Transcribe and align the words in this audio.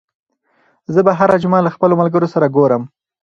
زه 0.93 0.99
به 1.05 1.11
هره 1.19 1.37
جمعه 1.43 1.61
له 1.65 1.71
خپلو 1.75 1.99
ملګرو 2.01 2.31
سره 2.33 2.53
ګورم. 2.55 2.83